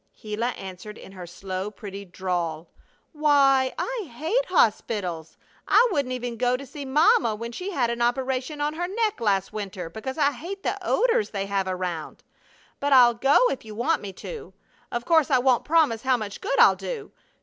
Gila 0.19 0.47
answered 0.47 0.97
in 0.97 1.11
her 1.11 1.27
slow, 1.27 1.69
pretty 1.69 2.05
drawl: 2.05 2.71
"Why, 3.13 3.71
I 3.77 4.09
hate 4.11 4.47
hospitals! 4.47 5.37
I 5.67 5.87
wouldn't 5.91 6.11
even 6.13 6.37
go 6.37 6.57
to 6.57 6.65
see 6.65 6.85
mama 6.85 7.35
when 7.35 7.51
she 7.51 7.69
had 7.69 7.91
an 7.91 8.01
operation 8.01 8.61
on 8.61 8.73
her 8.73 8.87
neck 8.87 9.19
last 9.21 9.53
winter, 9.53 9.91
because 9.91 10.17
I 10.17 10.31
hate 10.31 10.63
the 10.63 10.79
odors 10.81 11.29
they 11.29 11.45
have 11.45 11.67
around. 11.67 12.23
But 12.79 12.93
I'll 12.93 13.13
go 13.13 13.49
if 13.51 13.63
you 13.63 13.75
want 13.75 14.01
me 14.01 14.11
to. 14.13 14.55
Of 14.91 15.05
course 15.05 15.29
I 15.29 15.37
won't 15.37 15.65
promise 15.65 16.01
how 16.01 16.17
much 16.17 16.41
good 16.41 16.57
I'll 16.59 16.75
do. 16.75 17.11